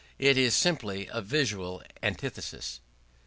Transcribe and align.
It 0.17 0.35
is 0.35 0.55
simply 0.55 1.07
a 1.11 1.21
visual 1.21 1.83
antithesis. 2.01 2.79